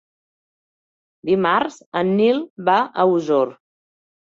[1.31, 2.41] Dimarts en Nil
[2.73, 3.57] va a Osor.